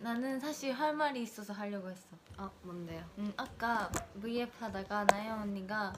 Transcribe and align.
나는 0.00 0.40
사실 0.40 0.72
할 0.72 0.94
말이 0.94 1.22
있어서 1.22 1.52
하려고 1.52 1.90
했어. 1.90 2.06
아 2.36 2.50
뭔데요? 2.62 3.04
음, 3.18 3.32
아까 3.36 3.90
V앱 4.20 4.50
하다가 4.60 5.04
나영 5.04 5.42
언니가 5.42 5.92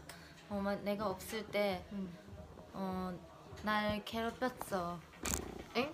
어, 0.49 0.57
마- 0.57 0.75
내가 0.77 1.07
없을 1.07 1.47
때 1.47 1.85
음. 1.93 2.13
어, 2.73 3.17
날 3.63 4.05
괴롭혔어. 4.05 4.99
엥? 5.77 5.93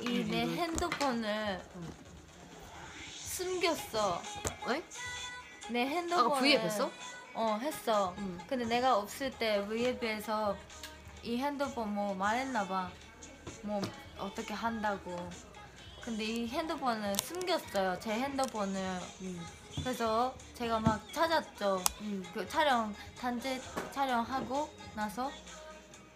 이 0.00 0.24
내 0.24 0.46
핸드폰을 0.46 1.62
음. 1.76 1.92
숨겼어. 3.14 4.22
에? 4.70 4.82
내 5.70 5.86
핸드폰을 5.86 6.40
V앱 6.40 6.60
했어? 6.62 6.90
어 7.34 7.58
했어. 7.60 8.14
음. 8.16 8.38
근데 8.48 8.64
내가 8.64 8.96
없을 8.96 9.30
때 9.30 9.62
V앱에서 9.68 10.56
이 11.22 11.36
핸드폰 11.36 11.94
뭐 11.94 12.14
말했나 12.14 12.66
봐. 12.66 12.90
뭐 13.62 13.80
어떻게 14.18 14.54
한다고. 14.54 15.14
근데 16.06 16.24
이 16.24 16.46
핸드폰을 16.46 17.16
숨겼어요. 17.18 17.98
제 18.00 18.12
핸드폰을. 18.12 18.80
음. 19.22 19.44
그래서 19.82 20.32
제가 20.54 20.78
막 20.80 21.02
찾았죠. 21.12 21.82
음. 22.02 22.24
그 22.32 22.48
촬영 22.48 22.94
단체 23.18 23.60
촬영하고 23.92 24.70
나서 24.94 25.30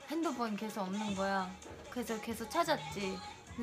핸드폰 0.08 0.56
계속 0.56 0.82
없는 0.82 1.14
거야. 1.16 1.50
그래서 1.90 2.18
계속 2.20 2.48
찾았지. 2.50 3.18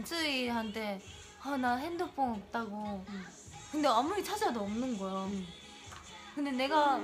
수희한테 0.06 1.02
아 1.42 1.56
나 1.58 1.76
핸드폰 1.78 2.32
없다고. 2.32 3.06
음. 3.08 3.26
근데 3.72 3.88
아무리 3.88 4.22
찾아도 4.24 4.62
없는 4.62 4.98
거야. 4.98 5.14
음. 5.26 5.48
근데 6.36 6.52
내가 6.52 7.00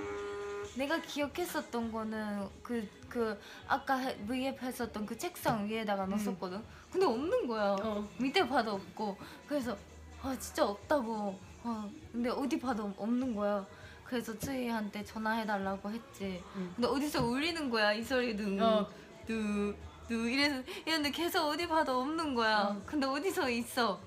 내가 0.75 0.99
기억했었던 1.01 1.91
거는 1.91 2.47
그 2.63 2.87
그 3.13 3.39
아까 3.67 3.97
해- 3.97 4.17
V앱 4.25 4.59
했었던 4.63 5.05
그 5.05 5.15
책상 5.15 5.67
위에다가 5.67 6.07
넣었거든. 6.07 6.59
근데 6.91 7.05
없는 7.05 7.45
거야. 7.47 7.75
어. 7.79 8.07
밑에 8.17 8.47
봐도 8.47 8.71
없고 8.73 9.15
그래서 9.47 9.77
아 10.23 10.35
진짜 10.39 10.65
없다고. 10.65 11.37
아 11.63 11.87
근데 12.11 12.31
어디 12.31 12.59
봐도 12.59 12.91
없는 12.97 13.35
거야. 13.35 13.63
그래서 14.03 14.35
쯔이한테 14.39 15.03
전화해달라고 15.05 15.91
했지. 15.91 16.41
응. 16.55 16.71
근데 16.75 16.87
어디서 16.87 17.23
울리는 17.23 17.69
거야 17.69 17.93
이 17.93 18.03
소리도. 18.03 18.65
어. 18.65 18.89
뚜, 19.27 19.75
뚜 20.07 20.27
이래서 20.27 20.63
이랬는데 20.83 21.11
계속 21.11 21.45
어디 21.49 21.67
봐도 21.67 22.01
없는 22.01 22.33
거야. 22.33 22.61
어. 22.61 22.81
근데 22.83 23.05
어디서 23.05 23.47
있어? 23.51 24.01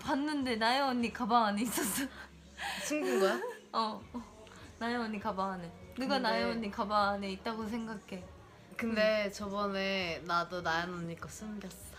봤는데 0.00 0.56
나연 0.56 0.88
언니 0.88 1.12
가방 1.12 1.44
안에 1.44 1.60
있었어. 1.62 2.06
숨긴 2.84 3.20
거야? 3.20 3.38
어, 3.72 4.00
어. 4.14 4.31
나연 4.82 5.02
언니 5.02 5.20
가방 5.20 5.52
안에. 5.52 5.70
누가 5.94 6.16
근데- 6.16 6.18
나연 6.18 6.50
언니 6.50 6.68
가방 6.68 7.10
안에 7.10 7.30
있다고 7.30 7.68
생각해? 7.68 8.24
근데 8.76 9.30
저번에 9.30 10.20
나도 10.24 10.60
나연 10.60 10.92
언니 10.92 11.14
거 11.14 11.28
숨겼어. 11.28 11.94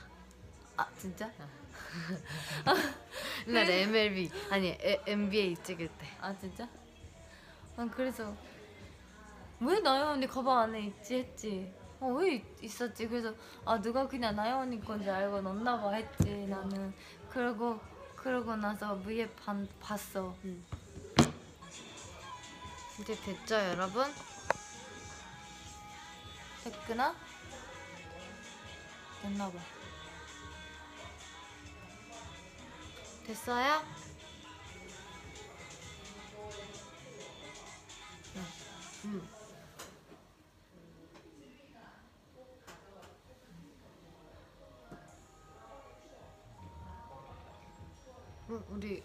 아 0.75 0.85
진짜? 0.97 1.31
옛날 3.47 3.69
MLB 3.69 4.29
아니 4.51 4.67
에, 4.81 5.01
NBA 5.07 5.55
찍을 5.63 5.87
때. 5.97 6.07
아 6.19 6.37
진짜? 6.37 6.67
난 7.77 7.89
그래서 7.89 8.35
왜 9.61 9.79
나연 9.79 10.09
언니 10.09 10.27
가방 10.27 10.59
안에 10.63 10.81
있지 10.87 11.15
했지. 11.19 11.73
어 12.01 12.07
왜 12.07 12.43
있었지? 12.61 13.07
그래서 13.07 13.33
아 13.63 13.79
누가 13.79 14.05
그냥 14.05 14.35
나연 14.35 14.59
언니 14.63 14.81
건지 14.83 15.09
알고 15.09 15.39
넣나 15.39 15.79
봐 15.79 15.93
했지 15.93 16.47
나는. 16.47 16.93
그러고 17.29 17.79
그러고 18.17 18.57
나서 18.57 18.95
위에 19.05 19.25
반, 19.35 19.65
봤어. 19.79 20.35
음. 20.43 20.65
이제 22.99 23.15
됐죠 23.15 23.55
여러분? 23.55 24.05
됐구나? 26.63 27.15
됐나 29.21 29.51
봐. 29.51 29.59
됐어요? 33.25 33.83
음. 39.05 39.29
음, 48.49 48.63
우리 48.69 49.03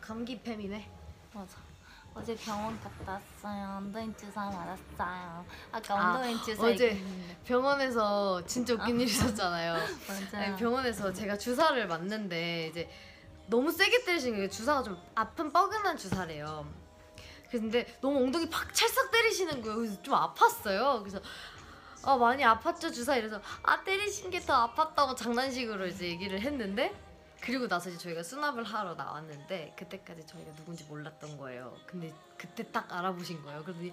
감기팸이네. 0.00 0.88
맞아. 1.34 1.77
어제 2.18 2.34
병원 2.36 2.78
갔다 2.80 3.20
왔어요. 3.42 3.76
언더인 3.78 4.14
주사 4.16 4.44
맞았어요. 4.46 5.44
아까 5.72 5.94
아, 5.94 6.14
언더인 6.16 6.36
주사 6.42 6.66
어제 6.66 6.88
얘기했는데. 6.90 7.36
병원에서 7.44 8.44
진짜 8.44 8.74
웃긴 8.74 9.00
일이 9.00 9.10
있었잖아요. 9.10 9.74
맞아. 10.08 10.38
아니, 10.38 10.56
병원에서 10.56 11.12
제가 11.12 11.38
주사를 11.38 11.86
맞는데 11.86 12.68
이제 12.68 12.90
너무 13.46 13.70
세게 13.70 14.04
때리시는 14.04 14.36
거예요. 14.36 14.50
주사가 14.50 14.82
좀 14.82 14.98
아픈 15.14 15.52
뻐근한 15.52 15.96
주사래요. 15.96 16.66
근데 17.50 17.86
너무 18.00 18.18
엉덩이 18.24 18.50
팍 18.50 18.74
찰싹 18.74 19.10
때리시는 19.10 19.62
거예요. 19.62 19.76
그래서 19.76 20.02
좀 20.02 20.14
아팠어요. 20.14 21.00
그래서 21.00 21.20
아 22.02 22.16
많이 22.16 22.42
아팠죠 22.42 22.92
주사 22.92 23.16
이래서 23.16 23.40
아 23.62 23.82
때리신 23.84 24.30
게 24.30 24.40
더 24.40 24.72
아팠다고 24.74 25.16
장난식으로 25.16 25.86
이제 25.86 26.06
얘기를 26.08 26.40
했는데 26.40 26.94
그리고 27.40 27.66
나서 27.68 27.88
이제 27.88 27.98
저희가 27.98 28.22
수납을 28.22 28.64
하러 28.64 28.94
나왔는데 28.94 29.74
그때까지 29.78 30.26
저희가 30.26 30.52
누군지 30.56 30.84
몰랐던 30.84 31.38
거예요. 31.38 31.76
근데 31.86 32.12
그때 32.36 32.62
딱 32.70 32.92
알아보신 32.92 33.42
거예요. 33.42 33.62
그러더니 33.62 33.92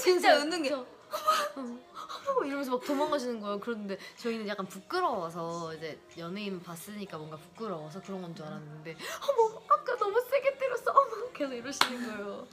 진짜 0.00 0.36
웃는 0.38 0.62
게 0.62 0.72
어머 0.74 2.44
이러면서 2.46 2.70
막 2.70 2.84
도망가시는 2.84 3.40
거예요. 3.40 3.60
그런데 3.60 3.98
저희는 4.16 4.48
약간 4.48 4.66
부끄러워서 4.66 5.74
이제 5.74 6.00
연예인 6.16 6.62
봤으니까 6.62 7.18
뭔가 7.18 7.36
부끄러워서 7.36 8.00
그런 8.00 8.22
건 8.22 8.34
줄 8.34 8.46
알았는데 8.46 8.96
어머 9.28 9.62
아까 9.68 9.96
너무 9.96 10.20
세게 10.30 10.58
때렸어. 10.58 10.90
어머 10.92 11.32
계속 11.32 11.52
이러시는 11.54 12.06
거예요. 12.06 12.46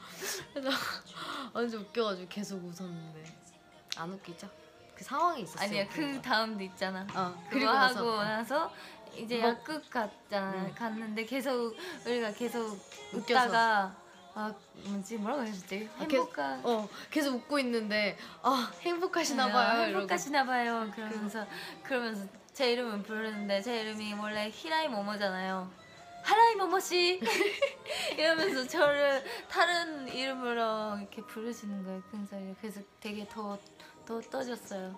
그래서 0.53 0.69
완전 1.53 1.81
웃겨가지고 1.81 2.27
계속 2.27 2.57
웃었는데 2.65 3.23
안 3.97 4.11
웃기죠? 4.11 4.49
그 4.99 5.05
상황이 5.05 5.43
있었어요. 5.43 5.65
아니야 5.65 5.87
그 5.87 6.01
그거. 6.01 6.21
다음도 6.21 6.61
있잖아. 6.65 7.07
어 7.15 7.33
그거 7.45 7.49
그리고 7.51 7.69
하고 7.69 8.17
나서 8.17 8.23
나서 8.25 8.73
이제 9.15 9.39
뭐- 9.39 9.49
약국 9.49 9.89
갔잖아. 9.89 10.53
응. 10.55 10.75
갔는데 10.75 11.25
계속 11.25 11.73
우리가 12.05 12.33
계속 12.33 12.77
웃겨서. 13.13 13.17
웃다가 13.45 13.95
아 14.35 14.53
뭐지 14.83 15.17
뭐라고 15.17 15.43
했었지? 15.43 15.89
아, 15.97 16.05
계속- 16.05 16.11
행복한 16.27 16.61
어 16.65 16.89
계속 17.09 17.35
웃고 17.35 17.59
있는데 17.59 18.17
아 18.43 18.69
행복하시나 18.81 19.45
네, 19.47 19.51
봐요. 19.53 19.81
이러고. 19.83 19.99
행복하시나 20.01 20.43
봐요. 20.45 20.91
그러면서 20.93 21.45
그러면서 21.83 22.27
제 22.53 22.73
이름을 22.73 23.03
부르는데 23.03 23.61
제 23.61 23.79
이름이 23.81 24.13
원래 24.15 24.49
히라이 24.53 24.89
모모잖아요. 24.89 25.71
하라이 26.23 26.55
모모 26.55 26.77
씨 26.81 27.21
이러면서 28.17 28.67
저를 28.67 29.23
다른 29.47 30.05
이름으로 30.09 30.97
이렇게 30.99 31.21
부르시는 31.21 31.85
거예요. 31.85 32.03
그래서 32.11 32.35
그래서 32.59 32.81
되게 32.99 33.25
더 33.29 33.57
더 34.09 34.19
떠졌어요. 34.21 34.95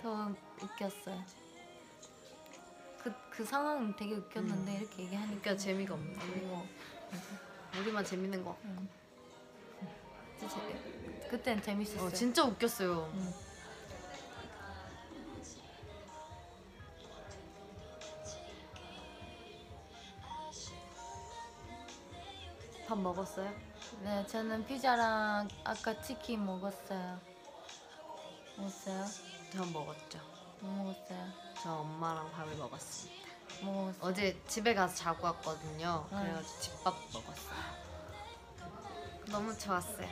더 0.00 0.32
웃겼어요. 0.62 1.24
그 3.02 3.12
그 3.28 3.44
상황은 3.44 3.96
되게 3.96 4.14
웃겼는데 4.14 4.76
이렇게 4.76 5.02
얘기하니까 5.02 5.40
그러니까 5.40 5.56
재미가 5.56 5.94
없네. 5.94 6.14
그리고 6.32 6.64
우리만 7.80 8.04
재밌는 8.04 8.44
거. 8.44 8.56
진짜 10.38 10.54
재- 10.54 11.28
그땐 11.30 11.60
재밌었어요. 11.60 12.06
어 12.06 12.12
진짜 12.12 12.44
웃겼어요. 12.44 13.10
응. 13.12 13.34
밥 22.86 22.98
먹었어요? 22.98 23.50
네, 24.04 24.24
저는 24.28 24.64
피자랑 24.66 25.48
아까 25.64 26.00
치킨 26.02 26.44
먹었어요. 26.46 27.33
먹었어요? 28.56 29.04
전 29.52 29.72
먹었죠. 29.72 30.18
뭐 30.60 30.84
먹었어요? 30.84 31.28
저 31.62 31.72
엄마랑 31.72 32.30
밥을 32.32 32.56
먹었습니다. 32.56 33.28
뭐 33.62 33.86
먹었어요? 33.86 34.02
어제 34.02 34.40
집에 34.46 34.74
가서 34.74 34.94
자고 34.94 35.26
왔거든요. 35.26 36.06
응. 36.12 36.18
그래가지고 36.18 36.60
집밥 36.60 36.94
먹었어요. 37.12 37.84
너무 39.30 39.56
좋았어요. 39.58 40.08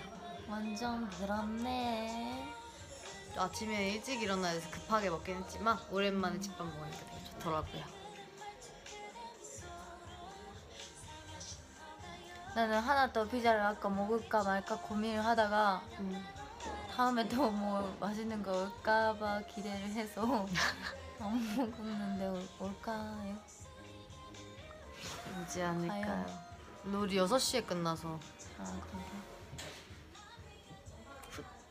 완전 0.48 1.08
부럽네. 1.10 2.54
아침에 3.36 3.92
일찍 3.92 4.20
일어나야 4.22 4.52
돼서 4.54 4.70
급하게 4.70 5.08
먹긴 5.10 5.36
했지만 5.42 5.78
오랜만에 5.90 6.38
집밥 6.40 6.66
먹으니까 6.66 6.98
되게 6.98 7.24
좋더라고요. 7.24 8.02
나는 12.54 12.78
하나 12.80 13.10
더 13.10 13.26
피자를 13.26 13.60
아까 13.62 13.88
먹을까 13.88 14.42
말까 14.42 14.76
고민을 14.80 15.24
하다가 15.24 15.82
음. 16.00 16.22
다음에 16.94 17.26
또 17.28 17.50
뭐 17.50 17.96
맛있는 18.00 18.42
거 18.42 18.52
올까봐 18.64 19.40
기대를 19.42 19.80
해서 19.90 20.46
안 21.18 21.56
먹었는데 21.56 22.26
올, 22.28 22.48
올까요? 22.60 23.36
오지 25.42 25.62
않을까요? 25.62 26.26
우리 26.84 27.16
6시에 27.16 27.66
끝나서 27.66 28.18
아 28.58 28.80
그래. 28.90 29.02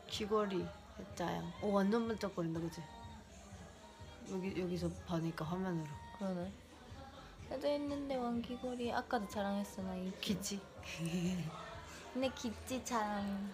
귀걸이 0.08 0.66
했자요. 0.98 1.52
오 1.62 1.72
완전 1.72 2.08
반짝거린다 2.08 2.60
그지? 2.60 2.82
여기 4.30 4.60
여기서 4.60 4.90
봐니까 5.06 5.44
화면으로. 5.44 5.86
그거는 6.14 6.52
나도 7.48 7.66
했는데 7.68 8.16
왕귀걸이 8.16 8.92
아까도 8.92 9.28
자랑했어 9.28 9.82
나 9.82 9.94
이. 9.96 10.10
귀지. 10.20 10.60
근데 12.12 12.28
기찌 12.34 12.84
자랑. 12.84 13.52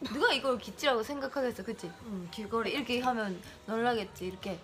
누가 0.00 0.32
이걸 0.32 0.58
기찌라고 0.58 1.02
생각하겠어, 1.02 1.64
그치? 1.64 1.90
응 2.04 2.28
귀걸이. 2.32 2.72
이렇게 2.72 3.00
하면 3.00 3.40
놀라겠지, 3.66 4.26
이렇게. 4.26 4.58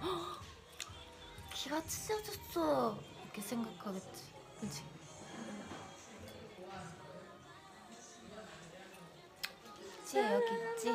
기가 1.54 1.82
찢어졌어. 1.86 2.98
이렇게 3.24 3.40
생각하겠지, 3.40 4.24
그치? 4.60 4.82
기찌예요, 10.04 10.40
기찌. 10.40 10.88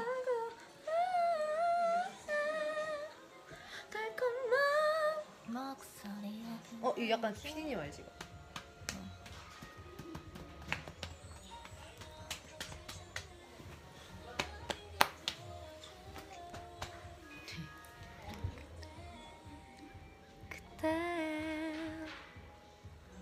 달콤한. 3.89 4.57
목소리가 5.48 6.59
어 6.81 6.94
이거 6.98 7.09
약간 7.12 7.33
피디님 7.33 7.80
알지 7.80 8.01
이거? 8.01 8.26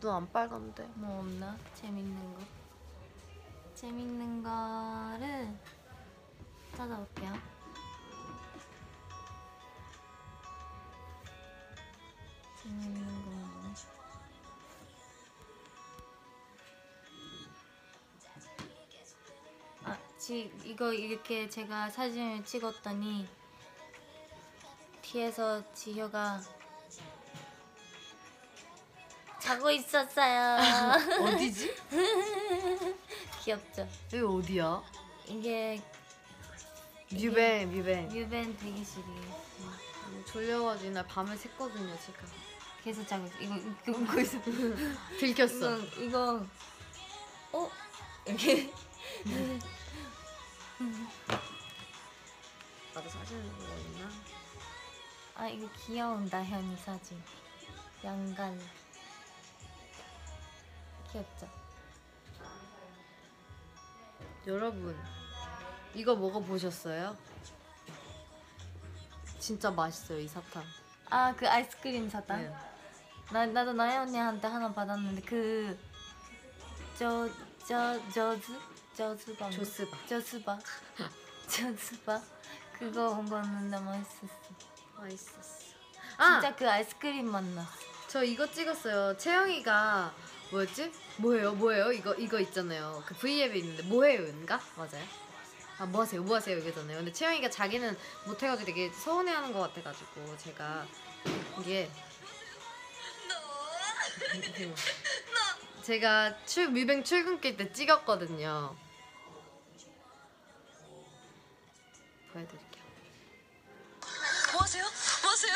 눈 0.06 0.13
안 0.13 0.31
빨간데. 0.31 0.88
뭐 0.94 1.22
없나? 1.22 1.57
재밌는 1.74 2.36
거? 2.36 2.42
재밌는 3.74 4.44
거를 4.44 5.57
찾아볼게요. 6.75 7.34
재밌는 12.62 13.25
거? 13.25 13.42
아, 19.86 19.98
지 20.19 20.54
이거 20.63 20.94
이렇게 20.94 21.50
제가 21.50 21.90
사진을 21.90 22.46
찍었더니 22.46 23.28
뒤에서 25.01 25.63
지효가 25.74 26.42
자고 29.46 29.70
있었어요. 29.70 30.58
어디지? 31.22 31.76
귀엽죠? 33.44 33.88
여기 34.14 34.20
어디야? 34.26 34.82
이게 35.28 35.80
뮤벤 37.12 37.70
뮤벤. 37.70 38.08
뮤벤 38.10 38.58
대기실이에요. 38.58 39.46
음, 40.08 40.24
졸려가지고 40.28 40.94
나 40.94 41.04
밤을 41.06 41.38
샜거든요 41.38 41.96
지금. 42.02 42.26
계속 42.84 43.08
자고 43.08 43.28
있어. 43.28 43.36
이거 43.40 43.56
이거 43.88 44.00
웃고 44.00 44.20
있어. 44.22 44.40
들켰어. 45.20 45.78
이거 45.78 46.02
이거 46.02 46.46
어 47.52 47.72
이렇게 48.26 48.72
나도 52.96 53.10
사진 53.10 53.44
거 53.60 53.64
있나? 53.78 54.10
아 55.36 55.48
이거 55.48 55.70
귀여운 55.86 56.28
나현이 56.32 56.76
사진. 56.78 57.22
양갈 58.04 58.58
귀엽죠? 61.16 61.48
여러분 64.48 64.96
이거 65.94 66.14
먹어보셨어요? 66.16 67.16
진짜 69.40 69.72
맛있어요 69.72 70.20
이 70.20 70.28
사탕. 70.28 70.64
아 71.10 71.34
그 71.38 71.48
아이스크림 71.48 72.10
사탕. 72.10 72.42
네. 72.42 72.54
나 73.32 73.46
나도 73.46 73.74
나연 73.74 74.08
언니한테 74.08 74.48
하나 74.48 74.72
받았는데 74.74 75.22
그 75.22 75.78
저 77.00 77.30
저 77.66 77.98
저즈 78.10 78.60
저즈가 78.96 79.46
뭐- 79.48 79.52
조스바. 79.52 79.98
저스바 80.08 80.60
저스바 81.48 82.22
그거 82.78 83.02
너무 83.24 83.30
맛있었어. 83.30 84.28
맛있었어. 84.98 85.66
아, 86.18 86.40
진짜 86.42 86.56
그 86.56 86.70
아이스크림 86.70 87.26
맛 87.32 87.44
나. 87.44 87.66
저 88.08 88.24
이거 88.24 88.50
찍었어요. 88.50 89.18
채영이가 89.18 90.14
뭐였지? 90.52 90.92
뭐예요? 91.18 91.54
뭐예요? 91.54 91.92
이거 91.92 92.14
이거 92.16 92.40
있잖아요. 92.40 93.04
그 93.06 93.16
V앱에 93.16 93.58
있는데 93.60 93.84
뭐해요인가? 93.84 94.62
맞아요. 94.76 95.04
아 95.78 95.86
뭐하세요? 95.86 96.22
뭐하세요? 96.24 96.58
이거잖아요. 96.60 96.98
근데 96.98 97.12
채영이가 97.12 97.50
자기는 97.50 97.98
못해가지고 98.26 98.66
되게 98.66 98.90
서운해하는 98.92 99.52
것 99.52 99.60
같아가지고 99.60 100.38
제가 100.38 100.88
이게 101.60 101.90
제가 105.84 106.46
출 106.46 106.70
뮤뱅 106.70 107.04
출근길 107.04 107.58
때 107.58 107.72
찍었거든요. 107.74 108.76
보여드릴게요. 112.32 112.84
뭐하세요? 114.54 114.84
뭐하세요? 115.24 115.56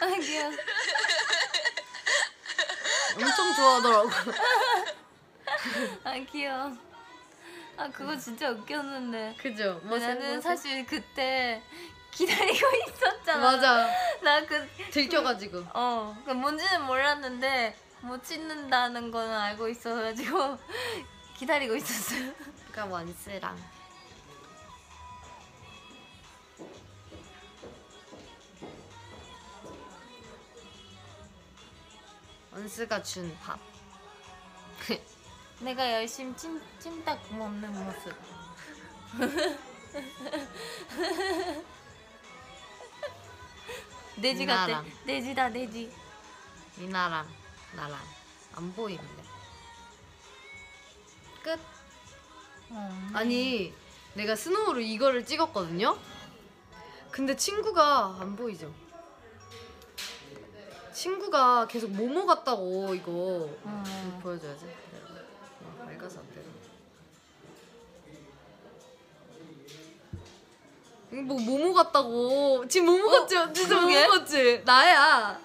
너아 0.00 0.16
귀여워. 0.20 0.52
엄청 3.16 3.54
좋아하더라고. 3.54 4.10
아 6.04 6.14
귀여워. 6.30 6.76
아 7.76 7.88
그거 7.90 8.16
진짜 8.16 8.50
웃겼는데. 8.50 9.36
그죠? 9.38 9.80
뭐하세요? 9.84 10.14
나는? 10.14 10.40
사실 10.40 10.84
그때 10.86 11.62
기다리고 12.10 12.66
있었잖아. 12.88 13.38
맞아. 13.52 13.88
나 14.22 14.44
그 14.46 14.68
들켜가지고. 14.90 15.64
어, 15.74 16.16
그 16.24 16.30
뭔지는 16.32 16.84
몰랐는데 16.84 17.76
못 18.00 18.22
찍는다는 18.22 19.10
거는 19.10 19.32
알고 19.34 19.68
있어가지고 19.68 20.58
기다리고 21.38 21.74
있었어요. 21.76 22.32
그러니까 22.70 22.96
원스랑. 22.96 23.71
원스가 32.52 33.02
준 33.02 33.36
밥. 33.40 33.58
내가 35.60 35.92
열심히 35.94 36.36
찜, 36.36 36.60
찜닭 36.78 37.34
먹는 37.34 37.72
모습. 37.72 38.14
내지 44.16 44.44
같아. 44.46 44.66
나랑. 44.66 44.86
내지다 45.04 45.48
내지. 45.48 45.92
미나랑 46.76 47.28
나랑 47.74 47.98
안 48.54 48.72
보이는데. 48.74 49.22
끝. 51.42 51.58
어, 52.70 53.10
아니 53.14 53.74
내가 54.14 54.36
스노우로 54.36 54.80
이거를 54.80 55.24
찍었거든요. 55.24 55.98
근데 57.10 57.34
친구가 57.36 58.18
안 58.20 58.36
보이죠. 58.36 58.72
친구가 60.92 61.66
계속 61.66 61.90
모모 61.90 62.26
같다고 62.26 62.94
이거 62.94 63.48
어. 63.64 63.84
이거 64.08 64.18
보여줘야지. 64.22 64.66
어, 64.66 65.84
밝아서 65.84 66.20
안 66.20 66.26
되나? 66.30 66.52
이거 71.12 71.22
뭐 71.22 71.40
모모 71.40 71.74
같다고 71.74 72.66
지금 72.68 72.86
모모 72.86 73.08
같지? 73.10 73.34
진짜 73.54 73.74
모모 73.74 73.86
그러게? 73.88 74.06
같지? 74.06 74.62
나야. 74.64 75.40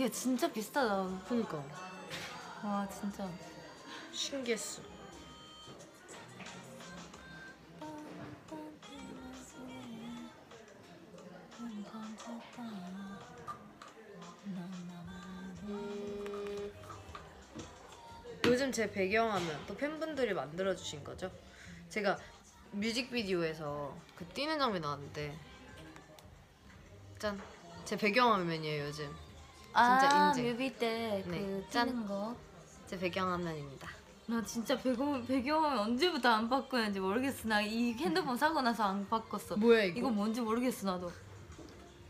야 0.00 0.08
진짜 0.08 0.50
비슷하다. 0.50 1.20
그니까 1.28 1.62
와 2.62 2.88
진짜. 2.88 3.28
신기했어. 4.12 4.82
요즘 18.54 18.70
제 18.70 18.88
배경화면 18.88 19.66
또 19.66 19.76
팬분들이 19.76 20.32
만들어 20.32 20.76
주신 20.76 21.02
거죠. 21.02 21.28
제가 21.88 22.16
뮤직비디오에서 22.70 23.92
그 24.14 24.24
뛰는 24.26 24.60
장면 24.60 24.80
나왔는데 24.80 25.36
짠. 27.18 27.40
제 27.84 27.96
배경화면이에요 27.96 28.84
요즘. 28.84 29.12
아 29.72 30.28
인증. 30.28 30.44
뮤비 30.52 30.72
때그 30.78 31.28
네, 31.30 31.66
짠. 31.68 31.88
뛰는 31.88 32.06
거. 32.06 32.36
제 32.86 32.96
배경화면입니다. 32.96 33.88
나 34.26 34.40
진짜 34.44 34.78
배경 34.78 35.26
배경화면 35.26 35.78
언제부터 35.80 36.28
안 36.28 36.48
바꾸는지 36.48 37.00
모르겠어. 37.00 37.48
나 37.48 37.60
이 37.60 37.92
핸드폰 37.94 38.36
사고 38.36 38.62
나서 38.62 38.84
안 38.84 39.08
바꿨어. 39.08 39.56
뭐야 39.56 39.82
이거 39.82 40.08
뭔지 40.10 40.40
모르겠어 40.40 40.86
나도. 40.92 41.10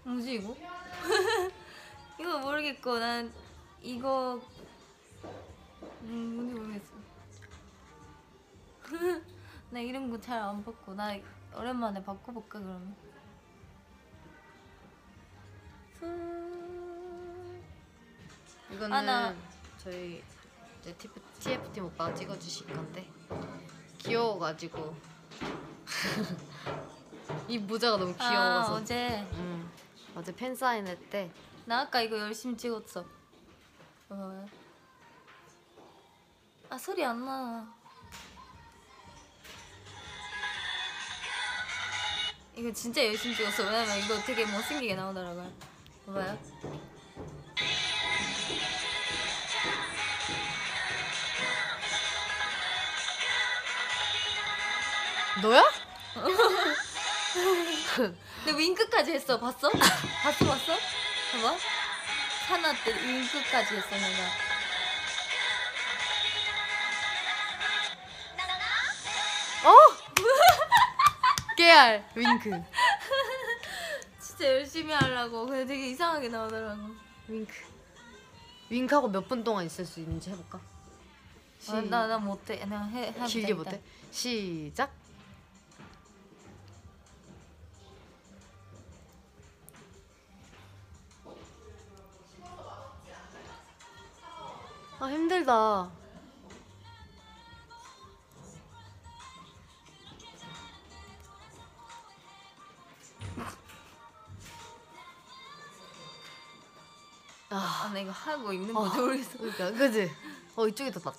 뭐지 0.02 0.34
이거? 0.34 0.54
이거 2.20 2.38
모르겠고 2.38 2.98
난 2.98 3.32
이거 3.80 4.38
음, 6.04 6.36
뭔지 6.36 6.54
모르겠어. 6.54 6.94
나 9.70 9.80
이런 9.80 10.10
거 10.10 10.20
잘 10.20 10.38
안 10.40 10.62
바꿔. 10.64 10.94
나 10.94 11.16
오랜만에 11.56 12.02
바꿔볼까 12.04 12.58
그러면? 12.58 12.94
이거는 18.70 18.92
아, 18.92 19.02
나- 19.02 19.34
저희 19.78 20.22
이제 20.80 20.94
TF, 20.96 21.20
TF팀 21.40 21.84
오빠가 21.86 22.14
찍어주실 22.14 22.66
건데. 22.68 23.08
귀여워가지고. 23.98 24.94
이 27.48 27.58
모자가 27.58 27.96
너무 27.96 28.14
아 28.18 28.28
귀여워서. 28.28 28.74
어제? 28.74 29.20
음, 29.34 29.70
어제 30.14 30.34
팬 30.34 30.54
사인 30.54 30.86
했대 30.86 31.30
나 31.66 31.80
아까 31.82 32.00
이거 32.00 32.18
열심히 32.18 32.56
찍었어. 32.56 33.04
어. 34.10 34.46
아 36.74 36.76
소리 36.76 37.04
안 37.04 37.24
나. 37.24 37.64
이거 42.56 42.72
진짜 42.72 43.04
열심히 43.04 43.36
찍었어. 43.36 43.62
왜냐면 43.62 43.96
이거 43.98 44.20
되게 44.22 44.44
못생기게 44.44 44.96
나오더라고요. 44.96 45.52
봐봐요. 46.04 46.36
너야? 55.40 55.62
근데 58.44 58.58
윙크까지 58.58 59.12
했어. 59.12 59.38
봤어? 59.38 59.70
봤어 59.70 60.44
봤어? 60.44 60.76
봐봐. 61.30 61.56
사나 62.48 62.72
때 62.82 62.92
윙크까지 63.00 63.76
했어 63.76 63.90
내가 63.90 64.43
깨알. 71.64 72.04
윙크. 72.14 72.50
진짜 74.20 74.46
열심히 74.48 74.92
하려고. 74.92 75.46
근데 75.46 75.64
되게 75.64 75.88
이상하게 75.90 76.28
나오더라고. 76.28 76.82
윙크. 77.28 77.52
윙크하고 78.70 79.08
몇 79.08 79.26
분 79.28 79.42
동안 79.44 79.64
있을 79.64 79.84
수 79.86 80.00
있는지 80.00 80.30
해볼까? 80.30 80.60
시... 81.60 81.70
아, 81.72 81.80
나, 81.80 82.06
나 82.06 82.18
못해. 82.18 82.58
그냥 82.58 82.90
해, 82.90 83.06
해보자, 83.08 83.26
길게 83.26 83.48
일단. 83.48 83.56
못해? 83.64 83.80
시작. 84.10 84.92
아 95.00 95.08
힘들다 95.10 95.90
나 107.92 107.98
이거 108.00 108.10
하고 108.12 108.52
있는 108.52 108.72
건지 108.74 108.96
모르겠어 108.98 109.38
그러니까 109.38 109.70
그지? 109.72 110.10
어 110.56 110.66
이쪽이 110.68 110.90
더 110.92 111.00
낫다 111.04 111.18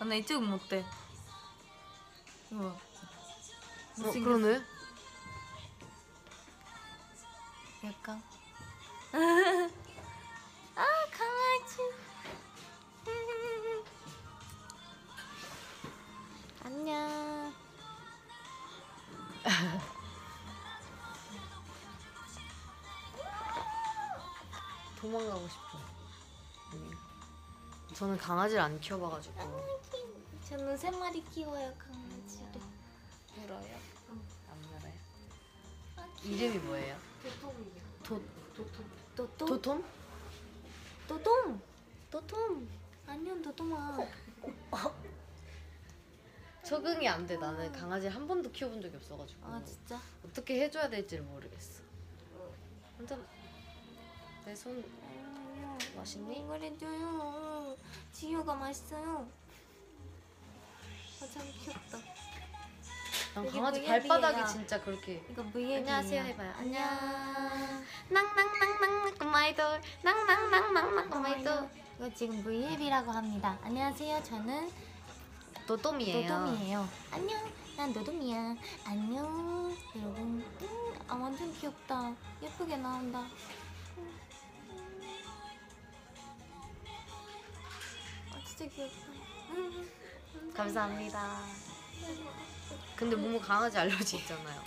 아, 0.00 0.04
나 0.04 0.14
이쪽은 0.14 0.48
못돼 0.48 0.84
이거 2.50 2.60
봐. 2.60 2.64
어 2.66 2.80
못생겼어. 3.98 4.24
그러네 4.24 4.62
약간 7.84 8.22
아 10.74 10.86
강아지 11.10 11.82
안녕 16.64 17.52
도망가고 25.00 25.48
싶어. 25.48 25.87
저는 27.98 28.16
강아지를 28.16 28.62
안 28.62 28.78
키워봐가지고. 28.78 29.34
저는 30.48 30.76
세 30.76 30.88
마리 30.92 31.20
키워요 31.24 31.74
강아지를. 31.76 32.60
물어요? 33.34 33.76
안 34.48 34.60
물어요? 34.62 34.94
이름이 36.22 36.58
뭐예요? 36.58 36.96
도, 38.04 38.22
또또 39.16 39.46
도톰? 39.46 39.84
또돔 41.08 41.60
또돔 42.08 42.68
안녕 43.08 43.42
또돔아 43.42 43.98
적응이 46.62 47.08
안 47.08 47.26
돼 47.26 47.36
나는. 47.36 47.72
강아지 47.72 48.06
한 48.06 48.28
번도 48.28 48.52
키워본 48.52 48.80
적이 48.80 48.94
없어가지고. 48.94 49.44
아 49.44 49.60
진짜? 49.64 50.00
어떻게 50.24 50.62
해줘야 50.62 50.88
될지 50.88 51.16
를 51.16 51.24
모르겠어. 51.24 51.82
완전 52.96 53.26
내손 54.44 54.84
맛있니? 55.96 56.44
해줘요 56.62 57.76
지효가 58.12 58.54
맛있어요 58.54 59.28
아참 61.22 61.42
귀엽다 61.64 61.98
난 63.34 63.46
강아지 63.50 63.80
VIP예요. 63.82 64.08
발바닥이 64.08 64.52
진짜 64.52 64.80
그렇게 64.82 65.22
이거 65.30 65.42
VAB 65.44 65.76
안녕하세요 65.76 66.22
해봐요 66.24 66.52
안녕 66.58 66.82
낭낭낭낭 68.08 69.14
꼬마이돌 69.18 69.80
낭낭낭낭낭 70.02 71.10
꼬마이돌 71.10 71.68
이거 71.98 72.14
지금 72.14 72.44
V앱이라고 72.44 73.10
합니다. 73.10 73.58
안녕하세요. 73.60 74.22
저는 74.22 74.70
도톰이에요 75.66 76.38
노돔이에요. 76.38 76.88
안녕. 77.10 77.52
난 77.76 77.92
노돔이야. 77.92 78.54
안녕. 78.84 79.76
여러분. 79.96 80.44
음, 80.62 80.94
아 81.08 81.16
완전 81.16 81.52
귀엽다. 81.54 82.14
예쁘게 82.40 82.76
나온다. 82.76 83.26
진짜 88.58 88.74
귀엽다. 88.74 88.96
음, 89.50 89.88
감사합니다 90.52 91.42
근데 92.96 93.14
모모 93.14 93.38
강아지 93.40 93.78
알러지 93.78 94.16
있잖아요 94.16 94.60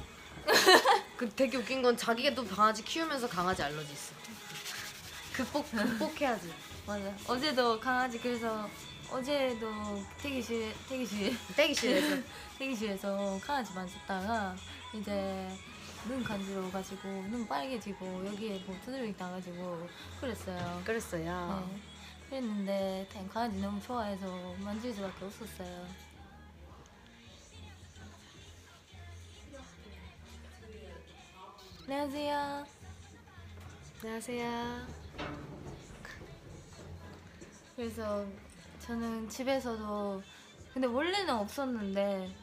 그 1.17 1.29
되게 1.35 1.57
웃긴 1.57 1.81
건 1.81 1.97
자기가 1.97 2.33
또 2.33 2.45
강아지 2.47 2.81
키우면서 2.85 3.27
강아지 3.27 3.61
알러지 3.63 3.91
있어 3.91 4.13
극복 5.33 5.69
극복해야지 5.69 6.53
맞아. 6.87 7.13
어제도 7.27 7.77
강아지 7.81 8.17
그래서 8.17 8.69
어제도 9.11 9.69
대기실 10.21 10.73
대기실 10.87 11.37
떼기실에서 11.57 12.23
대기실에서 12.57 13.39
강아지 13.43 13.73
만졌다가 13.73 14.55
이제 14.93 15.49
눈 16.07 16.23
간지러워가지고 16.23 17.07
눈 17.29 17.45
빨개지고 17.45 18.25
여기에 18.25 18.63
뭐 18.65 18.75
두드러기 18.85 19.13
나가지고 19.17 19.87
그랬어요. 20.21 20.81
그랬어요 20.85 21.67
네. 21.69 21.90
그랬는데 22.31 23.05
그냥 23.11 23.27
강아지 23.27 23.59
너무 23.59 23.81
좋아해서 23.81 24.25
만질 24.63 24.93
수밖에 24.93 25.25
없었어요. 25.25 25.85
안녕하세요. 31.83 32.65
안녕하세요 34.01 34.87
그래서 37.75 38.25
저는 38.79 39.27
집에서도 39.27 40.23
근데 40.73 40.87
원래는 40.87 41.35
없었는데 41.35 42.33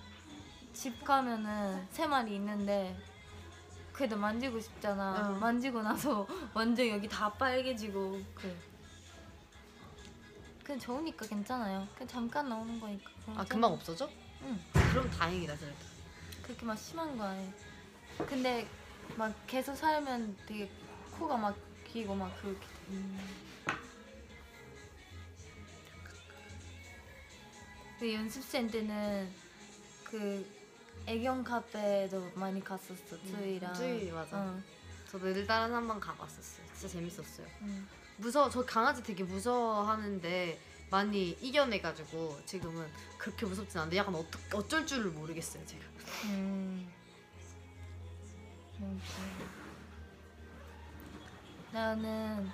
집 0.74 1.02
가면은 1.02 1.88
세 1.90 2.06
마리 2.06 2.34
있는데 2.34 2.94
그래도 3.94 4.18
만지고 4.18 4.60
싶잖아. 4.60 5.30
어. 5.30 5.38
만지고 5.38 5.80
나서 5.80 6.26
완전 6.52 6.88
여기 6.88 7.08
다 7.08 7.32
빨개지고 7.32 8.20
그 8.34 8.67
그냥 10.68 10.78
좋으니까 10.80 11.26
괜찮아요. 11.26 11.88
그냥 11.94 12.08
잠깐 12.08 12.46
나오는 12.46 12.78
거니까. 12.78 13.10
아 13.22 13.24
괜찮아. 13.24 13.44
금방 13.46 13.72
없어져? 13.72 14.10
응. 14.42 14.60
그럼 14.92 15.08
다행이다 15.10 15.56
그래도 15.56 15.74
그렇게 16.42 16.66
막 16.66 16.76
심한 16.76 17.16
거 17.16 17.24
아니에요. 17.24 17.50
근데 18.28 18.68
막 19.16 19.34
계속 19.46 19.74
살면 19.74 20.36
되게 20.44 20.70
코가 21.12 21.38
막 21.38 21.56
기고 21.86 22.14
막 22.14 22.30
그렇게. 22.42 22.66
그 27.98 28.12
연습생 28.12 28.70
때는 28.70 29.32
그 30.04 30.46
애견 31.06 31.44
카페도 31.44 32.32
많이 32.34 32.62
갔었어 32.62 33.16
쯔이랑. 33.24 33.72
쯔이, 33.72 34.10
맞아. 34.10 34.36
응, 34.36 34.62
저도 35.10 35.28
일단은 35.30 35.74
한번 35.74 35.98
가봤었어요 35.98 36.66
진짜 36.74 36.88
재밌었어요 36.88 37.46
응. 37.62 37.88
무서워 38.18 38.50
저 38.50 38.64
강아지 38.64 39.02
되게 39.02 39.22
무서워하는데 39.24 40.60
많이 40.90 41.30
이겨내가지고 41.40 42.40
지금은 42.46 42.86
그렇게 43.18 43.46
무섭진 43.46 43.78
않은데 43.80 43.96
약간 43.98 44.14
어떻 44.14 44.38
어쩔 44.54 44.86
줄을 44.86 45.10
모르겠어요 45.10 45.64
제가. 45.66 45.84
음. 46.24 46.90
음, 48.80 49.00
음. 49.18 49.48
나는 51.72 52.50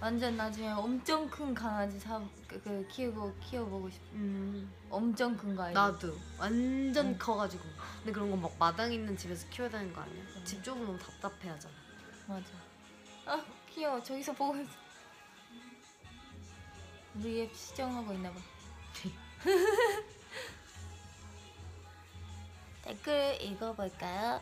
완전 0.00 0.36
나중에 0.36 0.68
엄청 0.70 1.28
큰 1.30 1.54
강아지 1.54 1.98
사 1.98 2.20
그, 2.46 2.60
그 2.62 2.86
키우고 2.90 3.34
키워보고 3.40 3.88
싶어. 3.88 4.04
음. 4.12 4.70
엄청 4.90 5.34
큰 5.36 5.56
거 5.56 5.62
아니야? 5.62 5.80
나도 5.92 6.14
완전 6.38 7.06
응. 7.06 7.18
커가지고. 7.18 7.64
근데 7.98 8.12
그런 8.12 8.30
거 8.30 8.36
막 8.36 8.54
마당 8.58 8.92
있는 8.92 9.16
집에서 9.16 9.48
키워야 9.48 9.70
되는 9.70 9.92
거 9.92 10.02
아니야? 10.02 10.22
응. 10.36 10.44
집 10.44 10.62
좁으면 10.62 10.98
답답해하잖아. 10.98 11.74
맞아. 12.26 12.46
아 13.26 13.42
귀여워. 13.70 14.02
저기서 14.02 14.32
보고 14.34 14.56
있어. 14.58 14.70
V앱 17.14 17.54
시정하고 17.54 18.12
있나봐 18.12 18.34
댓글 22.82 23.38
읽어볼까요? 23.40 24.40